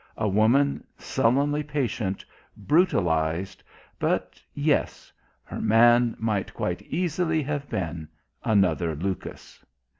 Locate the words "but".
3.99-4.41